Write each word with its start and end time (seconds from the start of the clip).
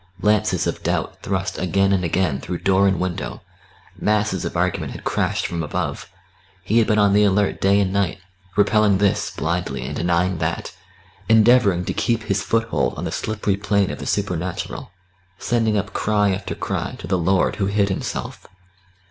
Lances 0.23 0.65
of 0.65 0.81
doubt 0.81 1.21
thrust 1.21 1.59
again 1.59 1.93
and 1.93 2.03
again 2.03 2.39
through 2.39 2.57
door 2.57 2.87
and 2.87 2.99
window; 2.99 3.43
masses 3.99 4.43
of 4.45 4.57
argument 4.57 4.93
had 4.93 5.03
crashed 5.03 5.45
from 5.45 5.61
above; 5.61 6.09
he 6.63 6.79
had 6.79 6.87
been 6.87 6.97
on 6.97 7.13
the 7.13 7.23
alert 7.23 7.61
day 7.61 7.79
and 7.79 7.93
night, 7.93 8.17
repelling 8.55 8.97
this, 8.97 9.29
blindly, 9.29 9.85
and 9.85 9.95
denying 9.95 10.39
that, 10.39 10.75
endeavouring 11.29 11.85
to 11.85 11.93
keep 11.93 12.23
his 12.23 12.41
foothold 12.41 12.95
on 12.97 13.03
the 13.03 13.11
slippery 13.11 13.57
plane 13.57 13.91
of 13.91 13.99
the 13.99 14.07
supernatural, 14.07 14.89
sending 15.37 15.77
up 15.77 15.93
cry 15.93 16.33
after 16.33 16.55
cry 16.55 16.95
to 16.97 17.05
the 17.05 17.15
Lord 17.19 17.57
Who 17.57 17.67
hid 17.67 17.89
Himself. 17.89 18.47